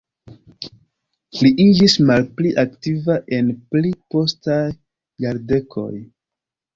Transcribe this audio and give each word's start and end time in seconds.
Li 1.41 1.49
iĝis 1.65 1.95
malpli 2.09 2.53
aktiva 2.61 3.17
en 3.37 3.51
pli 3.75 3.91
postaj 4.15 4.57
jardekoj. 5.27 5.91